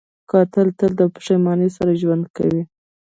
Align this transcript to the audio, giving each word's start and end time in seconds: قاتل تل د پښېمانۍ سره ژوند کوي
قاتل 0.31 0.67
تل 0.79 0.91
د 0.97 1.01
پښېمانۍ 1.15 1.69
سره 1.77 1.91
ژوند 2.01 2.23
کوي 2.37 2.61